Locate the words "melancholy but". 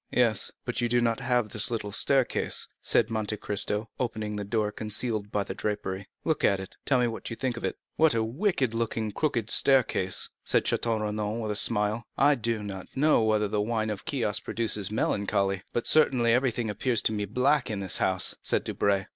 14.89-15.85